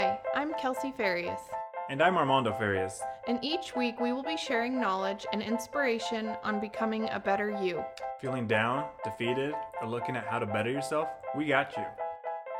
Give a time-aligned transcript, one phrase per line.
[0.00, 1.42] Hi, I'm Kelsey Farias,
[1.90, 3.02] And I'm Armando Farias.
[3.28, 7.84] and each week we will be sharing knowledge and inspiration on becoming a better you.
[8.18, 11.08] Feeling down, defeated, or looking at how to better yourself?
[11.36, 11.84] We got you.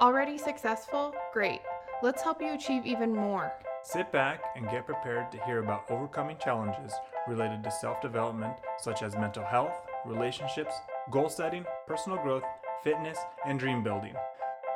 [0.02, 1.14] Already successful?
[1.32, 1.62] Great.
[2.02, 3.50] Let's help you achieve even more.
[3.84, 6.92] Sit back and get prepared to hear about overcoming challenges
[7.26, 10.74] related to self development, such as mental health, relationships,
[11.10, 12.44] goal setting, personal growth,
[12.84, 13.16] fitness,
[13.46, 14.14] and dream building.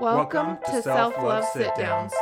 [0.00, 2.14] Welcome, to Self Love Sit Downs.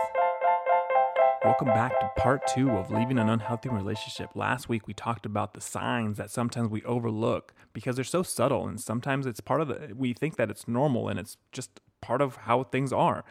[1.45, 4.37] Welcome back to part two of leaving an unhealthy relationship.
[4.37, 8.69] Last week we talked about the signs that sometimes we overlook because they're so subtle,
[8.69, 12.23] and sometimes it's part of the, we think that it's normal and it's just part
[12.23, 13.25] of how things are.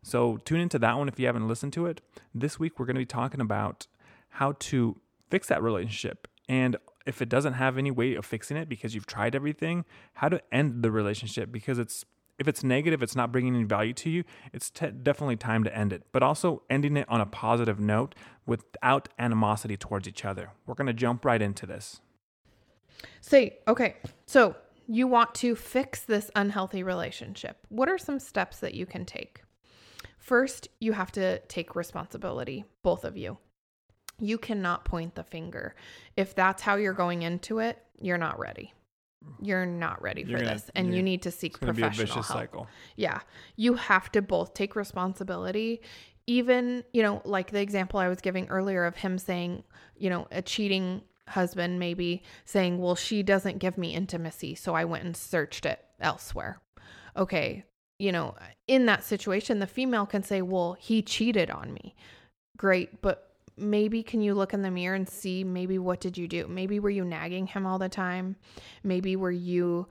[0.00, 2.00] So tune into that one if you haven't listened to it.
[2.32, 3.88] This week we're going to be talking about
[4.28, 8.68] how to fix that relationship and if it doesn't have any way of fixing it
[8.68, 12.04] because you've tried everything, how to end the relationship because it's
[12.38, 15.76] if it's negative, it's not bringing any value to you, it's te- definitely time to
[15.76, 16.02] end it.
[16.12, 18.14] But also ending it on a positive note
[18.46, 20.50] without animosity towards each other.
[20.66, 22.00] We're going to jump right into this.
[23.20, 27.58] Say, okay, so you want to fix this unhealthy relationship.
[27.68, 29.42] What are some steps that you can take?
[30.18, 33.38] First, you have to take responsibility, both of you.
[34.18, 35.74] You cannot point the finger.
[36.16, 38.72] If that's how you're going into it, you're not ready.
[39.40, 41.86] You're not ready for gonna- this, and you need to seek It's going be a
[41.86, 42.26] professional help.
[42.38, 42.68] cycle.
[42.96, 43.20] Yeah.
[43.56, 45.80] You have to both take responsibility.
[46.26, 49.64] Even, you know, like the example I was giving earlier of him saying,
[49.96, 54.54] you know, a cheating husband maybe saying, well, she doesn't give me intimacy.
[54.54, 56.60] So I went and searched it elsewhere.
[57.16, 57.64] Okay.
[57.98, 58.36] You know,
[58.68, 61.94] in that situation, the female can say, well, he cheated on me.
[62.56, 63.00] Great.
[63.02, 63.25] But
[63.56, 66.46] maybe can you look in the mirror and see maybe what did you do?
[66.46, 68.36] Maybe were you nagging him all the time?
[68.82, 69.86] Maybe were you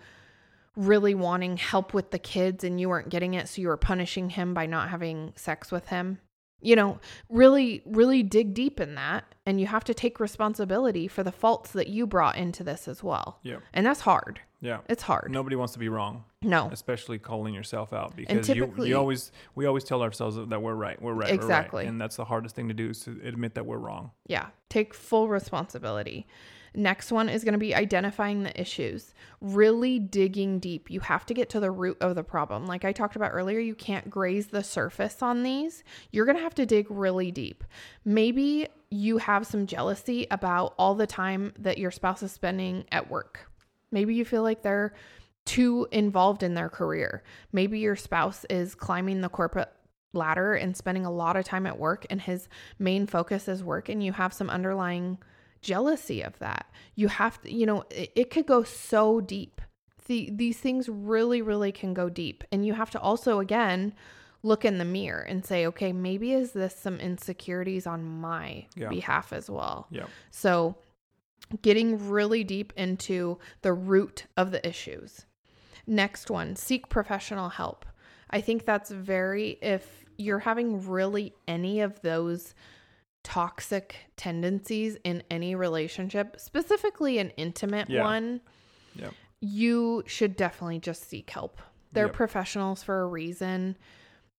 [0.75, 4.29] really wanting help with the kids and you weren't getting it so you were punishing
[4.29, 6.19] him by not having sex with him
[6.61, 6.99] you know
[7.29, 11.71] really really dig deep in that and you have to take responsibility for the faults
[11.71, 13.59] that you brought into this as well Yeah.
[13.73, 14.79] and that's hard Yeah.
[14.89, 18.97] it's hard Nobody wants to be wrong, no especially calling yourself out because you, you
[18.97, 21.79] always we always tell ourselves that we're right, we're right, Exactly.
[21.79, 21.89] we're right.
[21.89, 24.11] and that's the hardest thing to do is to admit that we're wrong.
[24.27, 26.27] Yeah, take full responsibility.
[26.77, 30.89] Next one is going to be identifying the issues, really digging deep.
[30.91, 32.65] You have to get to the root of the problem.
[32.65, 35.85] Like I talked about earlier, you can't graze the surface on these.
[36.11, 37.63] You're going to have to dig really deep.
[38.03, 43.09] Maybe you have some jealousy about all the time that your spouse is spending at
[43.09, 43.49] work.
[43.91, 44.93] Maybe you feel like they're
[45.45, 47.23] too involved in their career.
[47.51, 49.71] Maybe your spouse is climbing the corporate
[50.13, 52.47] ladder and spending a lot of time at work and his
[52.79, 55.17] main focus is work and you have some underlying
[55.61, 56.67] jealousy of that.
[56.95, 59.61] You have to, you know, it, it could go so deep.
[60.07, 62.43] The, these things really, really can go deep.
[62.51, 63.93] And you have to also, again,
[64.43, 68.89] look in the mirror and say, okay, maybe is this some insecurities on my Yeah.
[68.89, 69.87] behalf as well?
[69.89, 70.05] Yeah.
[70.29, 70.75] So,
[71.61, 75.25] getting really deep into the root of the issues.
[75.87, 77.85] Next one, seek professional help.
[78.29, 82.55] I think that's very, if you're having really any of those
[83.23, 88.03] toxic tendencies in any relationship, specifically an intimate Yeah.
[88.03, 88.41] one,
[88.95, 89.09] Yeah.
[89.41, 91.61] you should definitely just seek help.
[91.91, 92.13] They're Yep.
[92.15, 93.77] professionals for a reason.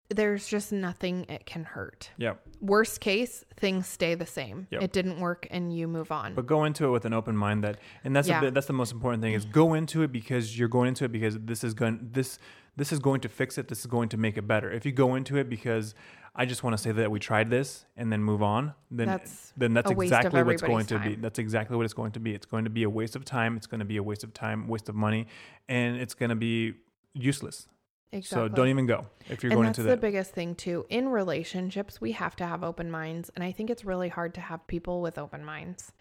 [0.09, 2.11] There's just nothing it can hurt.
[2.17, 2.35] Yeah.
[2.61, 4.69] Worst case, things stay the same.
[4.71, 4.83] Yep.
[4.83, 6.35] It didn't work and you move on.
[6.35, 8.41] But go into it with an open mind that and that's Yeah.
[8.41, 11.13] bit, that's the most important thing is go into it because you're going into it
[11.13, 12.39] because this is going this
[12.77, 13.69] this is going to fix it.
[13.69, 14.71] This is going to make it better.
[14.71, 15.95] If you go into it because
[16.39, 19.53] I just want to say that we tried this and then move on, then That's
[19.57, 21.23] then that's a waste of exactly what's going everybody's to be.
[21.23, 22.35] That's exactly what it's going to be.
[22.35, 23.57] It's going to be a waste of time.
[23.57, 25.27] It's going to be a waste of time, waste of money,
[25.69, 26.75] and it's going to be
[27.15, 27.69] useless.
[28.23, 30.87] So don't even go if you're and going that's the biggest thing too.
[30.89, 34.41] In relationships, we have to have open minds, and I think it's really hard to
[34.41, 35.93] have people with open minds.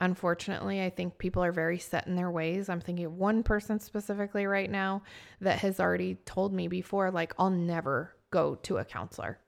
[0.00, 2.68] Unfortunately, I think people are very set in their ways.
[2.68, 5.02] I'm thinking of one person specifically right now
[5.40, 9.38] that has already told me before, like, I'll never go to a counselor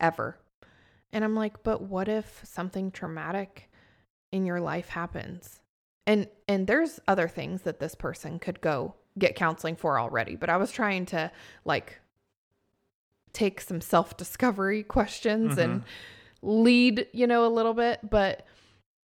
[0.00, 0.38] ever.
[1.12, 3.70] And I'm like, but what if something traumatic
[4.32, 5.60] in your life happens?
[6.06, 10.50] And and there's other things that this person could go get counseling for already, but
[10.50, 11.30] I was trying to
[11.64, 12.00] like
[13.32, 16.48] take some self-discovery questions and mm-hmm.
[16.48, 18.46] lead, you know, a little bit, but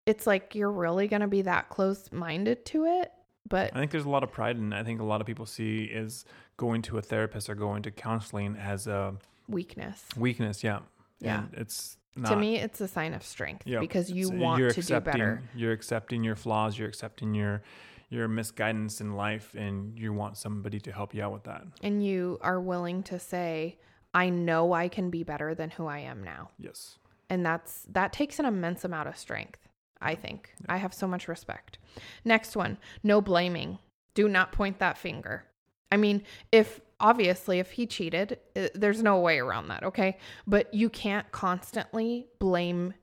[0.07, 3.13] it's like you're really going to be that close-minded to it,
[3.49, 4.73] but I think there's a lot of pride in.
[4.73, 6.25] I think a lot of people see is
[6.57, 9.15] going to a therapist or going to counseling as a
[9.49, 10.05] weakness.
[10.17, 10.63] weakness.
[10.63, 10.81] Yeah.
[11.21, 11.41] Yeah.
[11.41, 12.31] And it's not.
[12.31, 15.43] to me, it's a sign of strength because you want to do better.
[15.55, 16.79] You're accepting your flaws.
[16.79, 17.63] You're accepting your
[18.11, 21.63] your misguidance in life, and you want somebody to help you out with that.
[21.83, 23.79] and you are willing to say
[24.13, 26.51] I know I can be better than who I am now.
[26.59, 26.99] Yes.
[27.29, 29.69] And that's that takes an immense amount of strength,
[30.01, 30.53] I think.
[30.69, 31.79] I have so much respect.
[32.25, 33.79] Next one, no blaming.
[34.15, 35.45] Do not point that finger.
[35.93, 40.19] I mean, if obviously if he cheated, uh, there's no way around that, okay?
[40.47, 42.95] But you can't constantly blame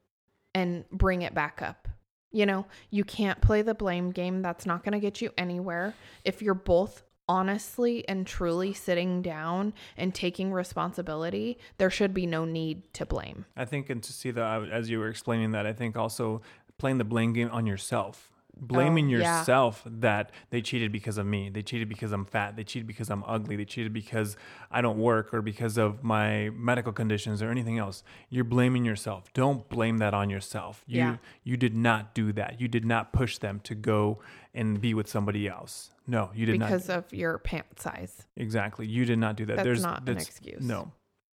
[0.54, 1.87] and bring it back up.
[2.32, 4.42] You know, you can't play the blame game.
[4.42, 5.94] That's not going to get you anywhere.
[6.26, 12.46] If you're both honestly and truly sitting down and taking responsibility, there should be no
[12.46, 13.46] need to blame.
[13.56, 16.42] I think, and to see that as you were explaining that, I think also
[16.78, 19.40] playing the blame game on yourself Oh, blaming Oh, yeah.
[19.40, 21.50] yourself that they cheated because of me.
[21.50, 22.56] They cheated because I'm fat.
[22.56, 23.56] They cheated because I'm ugly.
[23.56, 24.36] They cheated because
[24.72, 28.04] I don't work or because of my medical conditions or anything else.
[28.30, 29.32] You're blaming yourself.
[29.34, 30.84] Don't blame that on yourself.
[30.88, 31.18] You Yeah.
[31.44, 32.60] you did not do that.
[32.60, 34.20] You did not push them to go
[34.54, 35.92] and be with somebody else.
[36.08, 37.06] No, you did because not.
[37.06, 38.26] Because of your pant size.
[38.36, 38.88] Exactly.
[38.88, 39.58] You did not do that.
[39.58, 40.64] That's There's not an excuse.
[40.64, 40.92] No.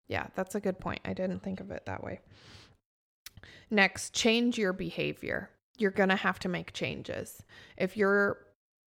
[0.08, 1.00] Yeah, that's a good point.
[1.04, 2.20] I didn't think of it that way.
[3.70, 5.50] Next, change your behavior.
[5.82, 7.42] You're going to have to make changes.
[7.76, 8.38] If you're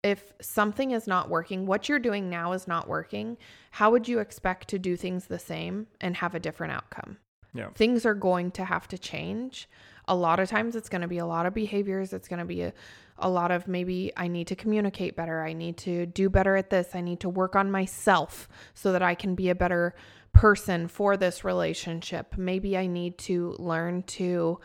[0.04, 3.38] if something is not working, what you're doing now is not working,
[3.72, 7.18] how would you expect to do things the same and have a different outcome?
[7.54, 7.70] Yeah.
[7.76, 9.70] Things are going to have to change.
[10.08, 12.12] A lot of times it's going to be a lot of behaviors.
[12.12, 12.74] It's going to be a,
[13.18, 15.42] a lot of maybe I need to communicate better.
[15.42, 16.90] I need to do better at this.
[16.94, 19.96] I need to work on myself so that I can be a better
[20.34, 22.36] person for this relationship.
[22.38, 24.60] Maybe I need to learn to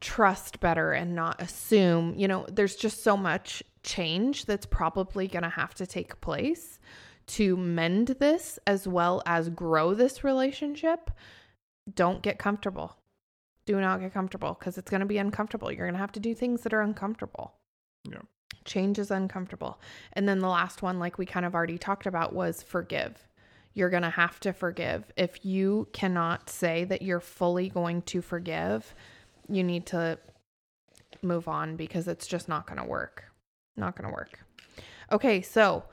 [0.00, 2.14] trust better and not assume.
[2.16, 6.78] You know, there's just so much change that's probably going to have to take place
[7.26, 11.10] to mend this as well as grow this relationship.
[11.94, 12.96] Don't get comfortable.
[13.64, 15.72] Do not get comfortable because it's going to be uncomfortable.
[15.72, 17.54] You're going to have to do things that are uncomfortable.
[18.08, 18.22] Yeah.
[18.64, 19.80] Change is uncomfortable.
[20.12, 23.26] And then the last one, like we kind of already talked about, was forgive.
[23.74, 25.12] You're going to have to forgive.
[25.16, 28.94] If you cannot say that you're fully going to forgive,
[29.48, 30.18] you need to
[31.22, 33.24] move on because it's just not going to work.
[33.76, 34.40] Not going to work.
[35.12, 35.84] Okay, so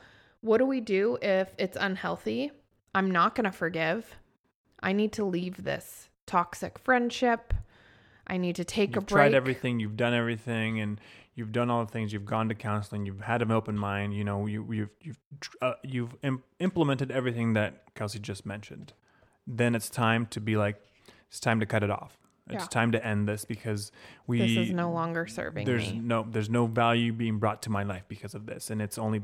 [0.41, 2.51] what do we do if it's unhealthy?
[2.95, 4.15] I'm not going to forgive.
[4.81, 7.53] I need to leave this toxic friendship.
[8.27, 9.09] I need to take You've a break.
[9.09, 9.79] tried everything.
[9.79, 10.99] You've done everything, and
[11.35, 12.13] you've done all the things.
[12.13, 13.05] You've gone to counseling.
[13.05, 14.13] You've had an open mind.
[14.13, 15.19] You know, you, you've you've
[15.61, 18.93] uh, you've Im- implemented everything that Kelsey just mentioned.
[19.45, 20.81] Then it's time to be like,
[21.27, 22.17] it's time to cut it off.
[22.49, 22.67] It's Yeah.
[22.67, 23.91] time to end this because
[24.27, 25.99] we this is no longer serving there's me.
[25.99, 29.21] no there's no value being brought to my life because of this, and it's only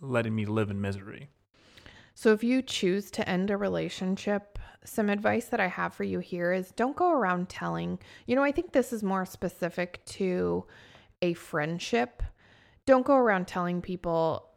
[0.00, 1.30] letting me live in misery.
[2.14, 6.18] So if you choose to end a relationship, some advice that I have for you
[6.18, 10.66] here is don't go around telling, you know, I think this is more specific to
[11.22, 12.22] a friendship.
[12.84, 14.50] Don't go around telling people,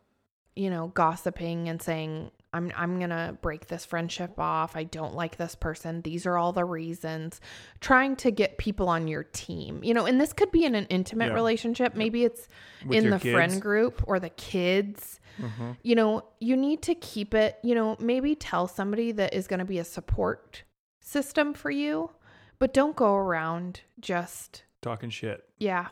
[0.58, 4.76] you know, gossiping and saying, I'm I'm going to break this friendship off.
[4.76, 6.02] I don't like this person.
[6.04, 7.42] These are all the reasons.
[7.82, 9.84] Trying to get people on your team.
[9.84, 11.34] You know, and this could be in an intimate Yeah.
[11.34, 11.96] relationship.
[11.96, 12.48] Maybe it's
[12.86, 15.72] With in the friend group or the kids Mm-hmm.
[15.82, 19.58] you know, you need to keep it, you know, maybe tell somebody that is going
[19.62, 20.62] to be a support
[21.00, 22.12] system for you,
[22.60, 25.44] but don't go around just, Talking shit.
[25.58, 25.88] yeah,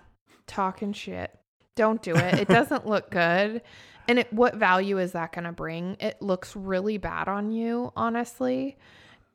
[0.45, 1.31] talking shit.
[1.75, 2.35] Don't do it.
[2.35, 3.63] It doesn't look good.
[4.11, 5.95] And it, what value is that going to bring?
[6.01, 8.77] It looks really bad on you, honestly.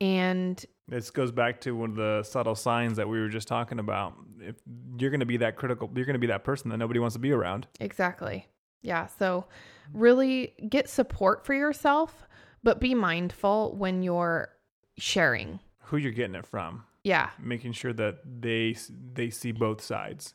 [0.03, 3.79] And This goes back to one of the subtle signs that we were just talking
[3.79, 4.13] about.
[4.39, 4.57] If
[4.99, 7.15] you're going to be that critical, you're going to be that person that nobody wants
[7.15, 7.69] to be around.
[7.81, 8.49] Exactly.
[8.83, 9.07] Yeah.
[9.19, 9.47] So
[9.95, 12.27] really get support for yourself,
[12.63, 14.51] but be mindful when you're
[14.99, 15.59] sharing.
[15.85, 17.31] Who you're getting it from, Yeah.
[17.41, 18.77] making sure that they
[19.15, 20.35] they see both sides,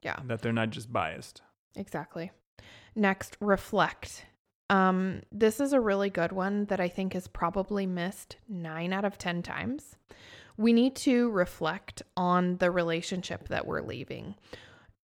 [0.00, 0.20] Yeah.
[0.26, 1.42] that they're not just biased.
[1.74, 2.30] Exactly.
[2.94, 4.26] Next, reflect.
[4.68, 9.04] Um, this is a really good one that I think is probably missed nine out
[9.04, 9.96] of 10 times.
[10.56, 14.34] We need to reflect on the relationship that we're leaving.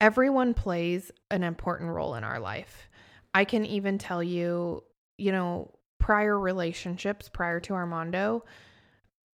[0.00, 2.88] Everyone plays an important role in our life.
[3.34, 4.84] I can even tell you,
[5.18, 8.44] you know, prior relationships prior to Armando,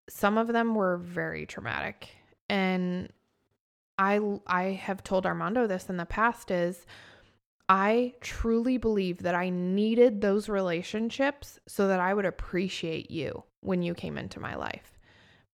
[0.08, 2.08] some of them were very traumatic.
[2.48, 3.10] And
[3.98, 6.86] I I have told Armando this in the past is
[7.74, 13.80] I truly believe that I needed those relationships so that I would appreciate you when
[13.80, 14.98] you came into my life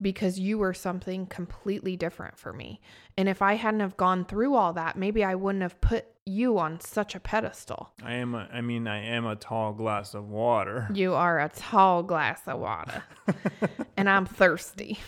[0.03, 2.81] because you were something completely different for me.
[3.17, 6.59] And if I hadn't have gone through all that, maybe I wouldn't have put you
[6.59, 7.93] on such a pedestal.
[8.03, 8.35] I am.
[8.35, 10.89] A, I mean, I am a tall glass of water.
[10.93, 13.05] You are a tall glass of water
[13.97, 14.99] and I'm thirsty.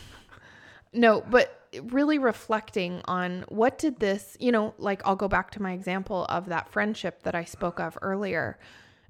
[0.93, 5.63] No, but really reflecting on what did this, you know, like I'll go back to
[5.63, 8.59] my example of that friendship that I spoke of earlier.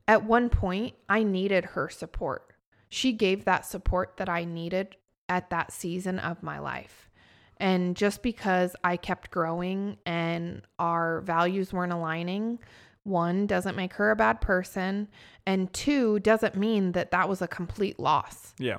[0.07, 2.53] At one point, I needed her support.
[2.91, 4.97] she gave that support that I needed
[5.29, 7.09] at that season of my life.
[7.57, 12.59] And just because I kept growing and our values weren't aligning,
[13.05, 15.09] one doesn't make her a bad person,
[15.47, 18.55] and two doesn't mean that that was a complete loss.
[18.59, 18.79] Yeah.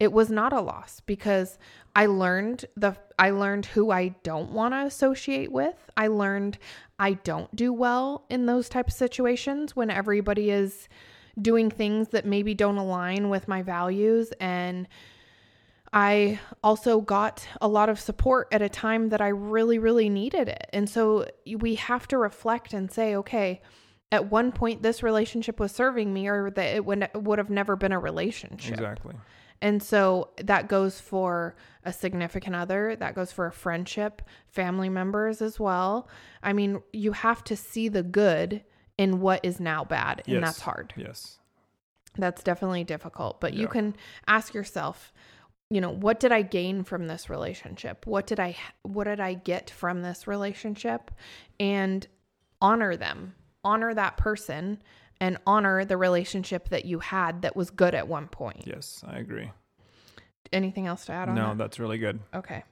[0.00, 1.58] It was not a loss because
[1.94, 5.76] I learned the I learned who I don't want to associate with.
[5.96, 6.58] I learned
[6.98, 10.88] I don't do well in those type of situations when everybody is
[11.40, 14.88] doing things that maybe don't align with my values and
[15.92, 20.48] I also got a lot of support at a time that I really, really needed
[20.48, 20.68] it.
[20.72, 21.26] And so
[21.58, 23.60] we have to reflect and say, okay,
[24.12, 27.74] at one point this relationship was serving me, or that it would, would have never
[27.74, 28.74] been a relationship.
[28.74, 29.14] Exactly.
[29.62, 35.42] And so that goes for a significant other, that goes for a friendship, family members
[35.42, 36.08] as well.
[36.42, 38.64] I mean, you have to see the good
[38.96, 40.42] in what is now bad, and Yes.
[40.44, 40.92] that's hard.
[40.96, 41.38] Yes.
[42.16, 43.94] That's definitely difficult, but you can
[44.26, 45.12] ask yourself,
[45.70, 48.06] you know, what did I gain from this relationship?
[48.06, 51.10] What did I what did I get from this relationship?
[51.60, 52.06] And
[52.60, 53.34] honor them.
[53.62, 54.82] Honor that person
[55.20, 58.64] and honor the relationship that you had that was good at one point.
[58.66, 59.50] Yes, I agree.
[60.52, 61.58] Anything else to add on No, that?
[61.58, 62.20] that's really good.
[62.34, 62.64] Okay.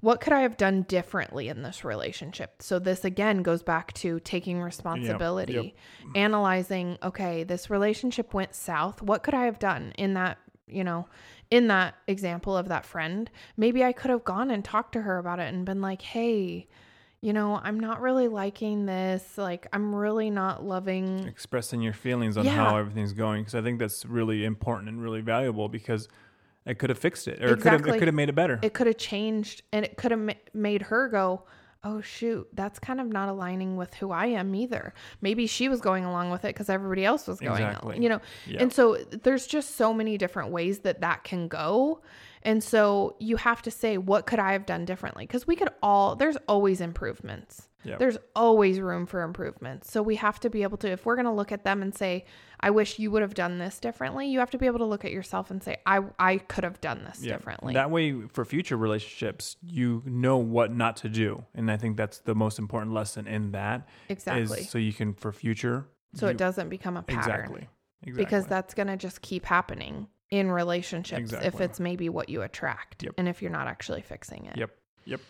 [0.00, 2.62] What could I have done differently in this relationship?
[2.62, 5.74] So, this again goes back to taking responsibility,
[6.04, 6.16] mm.
[6.16, 9.02] analyzing, okay, this relationship went south.
[9.02, 10.38] What could I have done in that,
[10.68, 11.08] you know,
[11.50, 13.28] in that example of that friend?
[13.56, 16.68] Maybe I could have gone and talked to her about it and been like, hey,
[17.20, 19.36] you know, I'm not really liking this.
[19.36, 21.26] Like, I'm really not loving.
[21.26, 22.52] Expressing your feelings on Yeah.
[22.52, 26.08] how everything's going because I think that's really important and really valuable because
[26.64, 27.96] it could have fixed it or it could have Exactly.
[27.96, 28.60] it could have made it better.
[28.62, 31.42] It could have changed and it could have ma- made her go,
[31.84, 34.92] oh, shoot, that's kind of not aligning with who I am either.
[35.20, 37.92] Maybe she was going along with it because everybody else was going, Exactly.
[37.94, 38.20] along, you know?
[38.46, 38.62] Yeah.
[38.62, 42.02] And so there's just so many different ways that that can go.
[42.42, 45.26] And so you have to say, what could I have done differently?
[45.26, 47.68] Because we could all, there's always improvements.
[47.84, 47.98] Yep.
[48.00, 49.90] There's always room for improvements.
[49.90, 51.94] So we have to be able to, if we're going to look at them and
[51.94, 52.24] say,
[52.60, 55.04] I wish you would have done this differently, you have to be able to look
[55.04, 57.34] at yourself and say, I, I could have done this Yeah.
[57.34, 57.74] differently.
[57.74, 62.18] That way, for future relationships, you know what not to do, and I think that's
[62.18, 63.88] the most important lesson in that.
[64.08, 64.64] Exactly.
[64.64, 65.86] so you can for future.
[66.14, 67.68] so you- it doesn't become a pattern exactly.
[68.02, 68.24] Exactly.
[68.24, 73.02] because that's going to just keep happening in relationships if it's maybe what you attract
[73.02, 73.14] Yep.
[73.18, 74.56] and if you're not actually fixing it.
[74.56, 74.70] Yep.
[75.06, 75.20] Yep.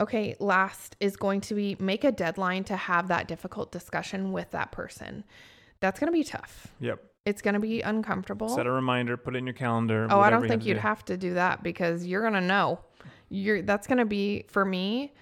[0.00, 4.50] Okay, last is going to be make a deadline to have that difficult discussion with
[4.50, 5.24] that person.
[5.80, 6.68] That's going to be tough.
[6.80, 7.00] Yep.
[7.24, 8.48] It's going to be uncomfortable.
[8.48, 9.16] Set a reminder.
[9.16, 10.06] Put it in your calendar.
[10.10, 12.80] oh, I don't think you'd have to do that because you're going to know.
[13.30, 15.12] You're that's going to be for me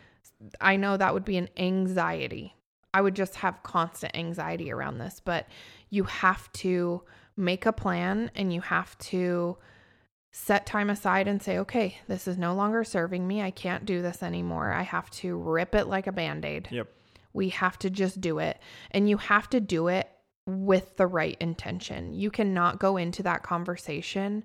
[0.61, 2.57] I know that would be an anxiety.
[2.95, 5.47] I would just have constant anxiety around this, but
[5.90, 7.02] you have to
[7.37, 9.57] make a plan and you have to
[10.31, 13.43] set time aside and say, okay, this is no longer serving me.
[13.43, 14.73] I can't do this anymore.
[14.73, 16.69] I have to rip it like a band aid.
[16.71, 16.89] Yep.
[17.35, 18.59] We have to just do it.
[18.91, 20.09] And you have to do it
[20.47, 22.15] with the right intention.
[22.15, 24.45] You cannot go into that conversation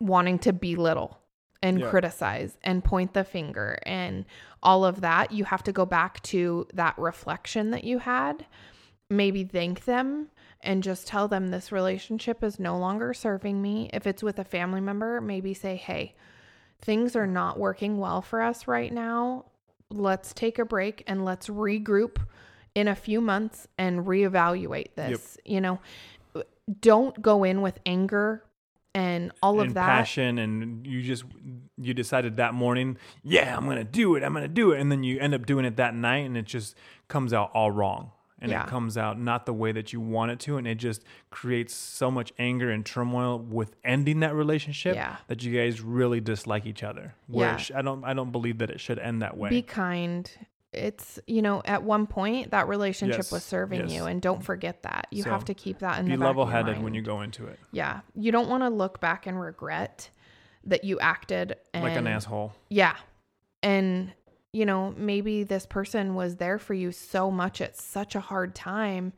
[0.00, 1.18] wanting to belittle
[1.62, 1.90] and Yeah.
[1.90, 4.24] criticize and point the finger and
[4.62, 5.32] all of that.
[5.32, 8.46] You have to go back to that reflection that you had,
[9.10, 10.28] maybe thank them
[10.62, 13.90] and just tell them this relationship is no longer serving me.
[13.92, 16.14] If it's with a family member, maybe say, hey,
[16.80, 19.46] things are not working well for us right now.
[19.90, 22.18] Let's take a break and let's regroup
[22.74, 25.36] in a few months and reevaluate this.
[25.44, 25.80] You know,
[26.80, 28.44] don't go in with anger
[28.94, 29.86] and all of and that.
[29.86, 31.24] passion and you just
[31.78, 35.02] you decided that morning yeah i'm gonna do it i'm gonna do it and then
[35.02, 36.76] you end up doing it that night and it just
[37.08, 38.10] comes out all wrong
[38.42, 38.64] and Yeah.
[38.64, 41.72] it comes out not the way that you want it to and it just creates
[41.74, 45.16] so much anger and turmoil with ending that relationship Yeah.
[45.28, 47.78] that you guys really dislike each other where Yeah.
[47.78, 50.30] i don't i don't believe that it should end that way Be kind.
[50.74, 53.92] It's, you know, at one point that relationship Yes, was serving yes.
[53.92, 55.06] you, and don't forget that.
[55.10, 57.20] You So, have to keep that in be the back of level-headed when you go
[57.20, 58.00] into it Yeah.
[58.14, 60.08] You don't want to look back and regret
[60.64, 62.96] that you acted and like an asshole Yeah.
[63.62, 64.14] And,
[64.52, 68.54] you know, maybe this person was there for you so much at such a hard
[68.54, 69.12] time.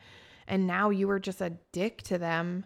[0.46, 2.64] And now you were just a dick to them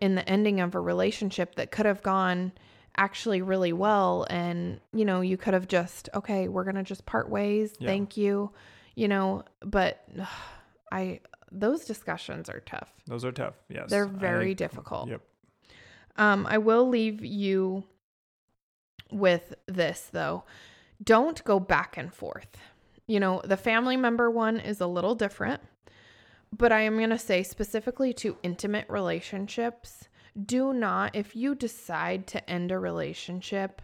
[0.00, 2.52] in the ending of a relationship that could have gone
[2.96, 4.26] actually really well.
[4.30, 7.74] And, you know, you could have just, okay, we're going to just part ways.
[7.78, 7.88] Yeah.
[7.88, 8.52] Thank you.
[8.94, 10.02] You know, but
[10.92, 11.20] I,
[11.52, 12.88] those discussions are tough.
[13.06, 15.08] those are tough yes They're I- very difficult.
[15.08, 15.20] yep
[16.16, 17.84] Um, I will leave you
[19.10, 20.44] with this though.
[21.02, 22.56] Don't go back and forth.
[23.06, 25.62] You know, the family member one is a little different,
[26.56, 30.08] but I am going to say specifically to intimate relationships,
[30.44, 33.80] do not, if you decide to end a relationship,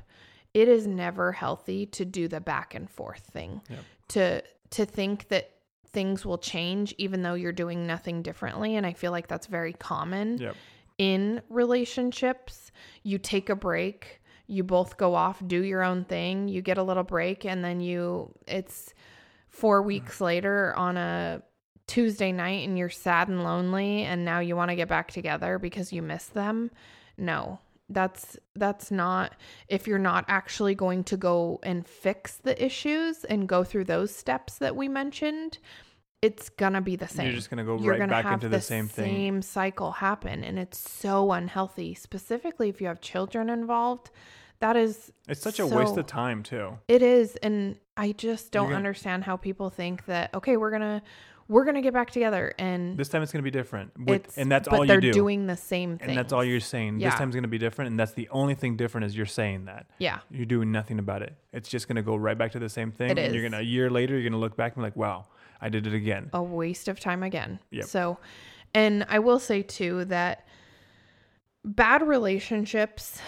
[0.53, 3.61] it is never healthy to do the back and forth thing.
[3.71, 3.79] Yep.
[4.09, 5.51] To to think that
[5.87, 9.73] things will change even though you're doing nothing differently and I feel like that's very
[9.73, 10.57] common Yep.
[10.99, 12.73] in relationships.
[13.05, 16.83] You take a break, you both go off, do your own thing, you get a
[16.83, 18.93] little break and then you it's
[19.49, 19.87] 4 hmm.
[19.87, 21.43] weeks later on a
[21.87, 25.59] Tuesday night and you're sad and lonely and now you want to get back together
[25.59, 26.71] because you miss them.
[27.17, 27.61] No.
[27.91, 29.35] That's that's not
[29.69, 34.15] if you're not actually going to go and fix the issues and go through those
[34.15, 35.59] steps that we mentioned,
[36.25, 37.27] it's gonna be the same.
[37.27, 39.05] You're just gonna go You're right gonna back into the same thing.
[39.15, 41.95] Same cycle happen, and it's so unhealthy.
[41.95, 44.11] Specifically, if you have children involved,
[44.61, 46.79] that is It's such a waste of time too.
[46.89, 51.03] it is, and I just don't gonna- understand how people think that okay, we're gonna
[51.47, 53.93] we're gonna get back together, and This time it's gonna be different.
[53.99, 55.13] With, and that's all you do.
[55.13, 56.99] doing the same thing, and that's all you're saying.
[57.01, 59.85] This time's gonna be different, and that's the only thing different is you're saying that.
[59.99, 60.21] yeah.
[60.31, 61.35] You're doing nothing about it.
[61.53, 63.11] It's just gonna go right back to the same thing.
[63.11, 65.27] It and you're gonna a year later you're gonna look back and be like, wow,
[65.61, 66.31] I did it again.
[66.33, 67.59] a waste of time again.
[67.71, 67.87] Yep.
[67.87, 68.19] So,
[68.75, 70.47] and I will say too that
[71.65, 73.21] bad relationships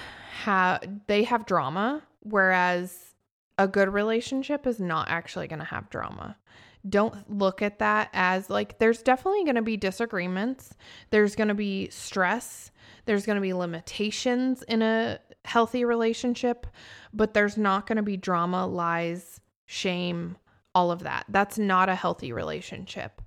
[0.42, 3.14] have they have drama, whereas
[3.58, 6.36] a good relationship is not actually going to have drama.
[6.88, 10.74] Don't look at that as like there's definitely going to be disagreements.
[11.10, 12.70] There's going to be stress.
[13.06, 16.66] There's going to be limitations in a healthy relationship,
[17.12, 20.36] but there's not going to be drama, lies, shame,
[20.76, 21.24] all of that.
[21.30, 23.22] That's not a healthy relationship.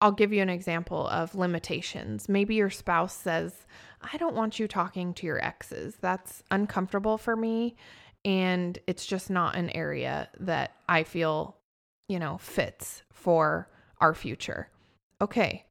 [0.00, 2.30] I'll give you an example of limitations.
[2.30, 3.66] Maybe your spouse says,
[4.00, 5.96] I don't want you talking to your exes.
[6.00, 7.76] That's uncomfortable for me.
[8.24, 11.58] And it's just not an area that I feel,
[12.08, 13.68] you know, fits for
[14.00, 14.70] our future.
[15.20, 15.66] Okay.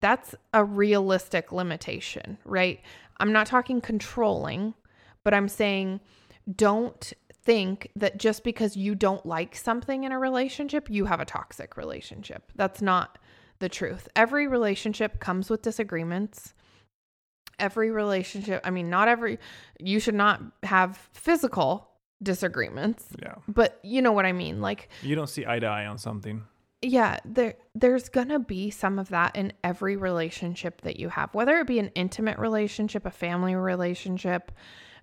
[0.00, 2.80] That's a realistic limitation, right?
[3.18, 4.74] I'm not talking controlling,
[5.24, 5.98] but I'm saying
[6.54, 7.12] don't
[7.44, 11.76] think that just because you don't like something in a relationship, you have a toxic
[11.76, 12.50] relationship.
[12.54, 13.18] That's not
[13.58, 14.08] the truth.
[14.16, 16.54] Every relationship comes with disagreements.
[17.58, 19.38] Every relationship, I mean, not every,
[19.78, 21.88] you should not have physical
[22.22, 23.34] disagreements, Yeah.
[23.46, 24.60] but you know what I mean.
[24.60, 26.42] Like, You don't see eye to eye on something.
[26.82, 31.32] yeah, there there's going to be some of that in every relationship that you have.
[31.34, 34.50] Whether it be an intimate relationship, a family relationship,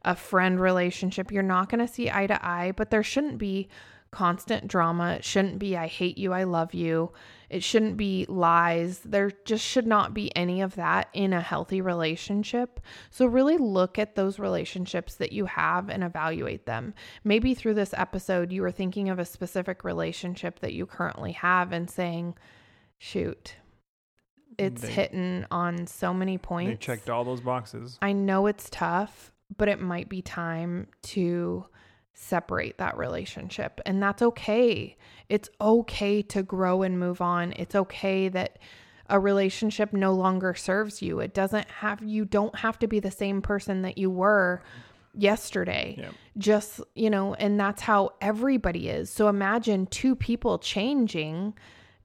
[0.03, 3.69] a friend relationship, you're not going to see eye to eye, but there shouldn't be
[4.11, 5.13] constant drama.
[5.13, 7.13] It shouldn't be I hate you, I love you.
[7.49, 8.99] It shouldn't be lies.
[8.99, 12.81] There just should not be any of that in a healthy relationship.
[13.09, 16.93] So really look at those relationships that you have and evaluate them.
[17.23, 21.71] Maybe through this episode you were thinking of a specific relationship that you currently have
[21.71, 22.35] and saying,
[22.97, 23.55] "Shoot,
[24.57, 27.97] it's They- hitting on so many points." They checked all those boxes.
[28.01, 31.65] I know it's tough, but it might be time to
[32.13, 33.81] separate that relationship.
[33.85, 34.97] And that's okay.
[35.29, 37.53] It's okay to grow and move on.
[37.53, 38.59] It's okay that
[39.09, 41.19] a relationship no longer serves you.
[41.19, 44.61] It doesn't have, you don't have to be the same person that you were
[45.13, 45.95] yesterday.
[45.97, 46.11] Yeah.
[46.37, 49.09] Just, you know, and that's how everybody is.
[49.09, 51.55] So imagine two people changing,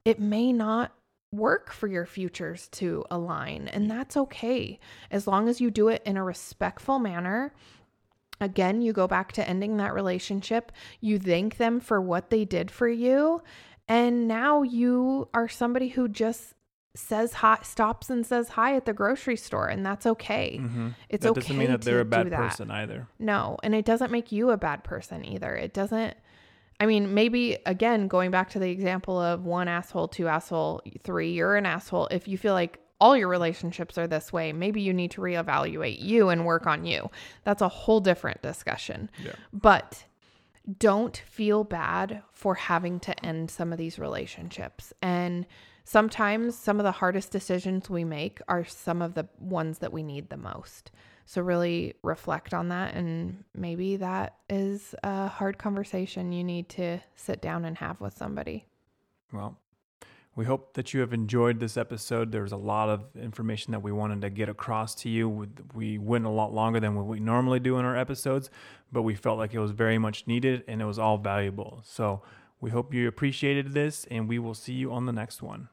[0.04, 0.95] it may not
[1.36, 4.78] work for your futures to align, and that's okay
[5.10, 7.52] as long as you do it in a respectful manner.
[8.40, 10.70] Again, you go back to ending that relationship,
[11.00, 13.42] you thank them for what they did for you,
[13.88, 16.52] and now you are somebody who just
[16.94, 20.58] says hi, stops and says hi at the grocery store, and that's okay.
[20.58, 23.06] hmm It's that okay doesn't mean that they're a bad person either.
[23.18, 25.54] No, and it doesn't make you a bad person either.
[25.54, 26.16] It doesn't
[26.78, 31.32] I mean, maybe again, going back to the example of one asshole, two asshole, three,
[31.32, 32.08] you're an asshole.
[32.10, 36.00] If you feel like all your relationships are this way, maybe you need to reevaluate
[36.00, 37.10] you and work on you.
[37.44, 39.10] That's a whole different discussion.
[39.22, 39.32] Yeah.
[39.52, 40.04] But
[40.78, 44.92] don't feel bad for having to end some of these relationships.
[45.00, 45.46] And
[45.84, 50.02] sometimes some of the hardest decisions we make are some of the ones that we
[50.02, 50.90] need the most.
[51.26, 52.94] So, really reflect on that.
[52.94, 58.16] And maybe that is a hard conversation you need to sit down and have with
[58.16, 58.66] somebody.
[59.32, 59.58] Well,
[60.36, 62.30] we hope that you have enjoyed this episode.
[62.30, 65.48] There's a lot of information that we wanted to get across to you.
[65.74, 68.50] We went a lot longer than what we normally do in our episodes,
[68.92, 71.80] but we felt like it was very much needed and it was all valuable.
[71.84, 72.22] So
[72.60, 75.68] we hope you appreciated this, and we will see you on the next one.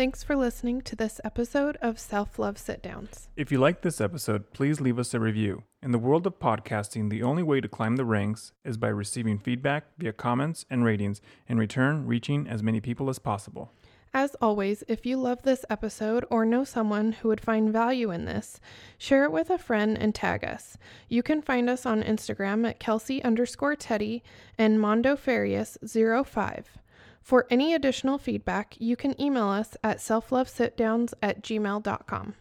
[0.00, 3.28] Thanks for listening to this episode of Self Love Sit Downs.
[3.36, 5.64] If you like this episode, please leave us a review.
[5.82, 9.38] In the world of podcasting, the only way to climb the ranks is by receiving
[9.38, 13.72] feedback via comments and ratings, in return, reaching as many people as possible.
[14.14, 18.24] As always, if you love this episode or know someone who would find value in
[18.24, 18.58] this,
[18.96, 20.78] share it with a friend and tag us.
[21.10, 24.22] You can find us on Instagram at Kelsey underscore Teddy
[24.56, 26.78] and Mondo Farias 05.
[27.20, 32.34] For any additional feedback, you can email us at selflovesitdowns at gmail.com.